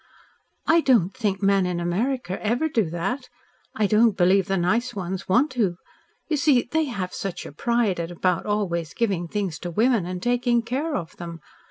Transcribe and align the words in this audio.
"I 0.65 0.81
don't 0.81 1.13
think 1.15 1.43
men 1.43 1.67
in 1.67 1.79
America 1.79 2.43
ever 2.43 2.67
do 2.67 2.89
that. 2.89 3.29
I 3.75 3.85
don't 3.85 4.17
believe 4.17 4.47
the 4.47 4.57
nice 4.57 4.95
ones 4.95 5.29
want 5.29 5.51
to. 5.51 5.75
You 6.27 6.37
see 6.37 6.63
they 6.63 6.85
have 6.85 7.13
such 7.13 7.45
a 7.45 7.51
pride 7.51 7.99
about 7.99 8.47
always 8.47 8.95
giving 8.95 9.27
things 9.27 9.59
to 9.59 9.69
women, 9.69 10.07
and 10.07 10.19
taking 10.19 10.63
care 10.63 10.95
of 10.95 11.15
them. 11.17 11.39